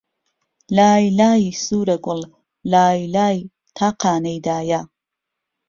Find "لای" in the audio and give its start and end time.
0.77-1.03, 1.19-1.41, 2.73-2.99, 3.15-3.37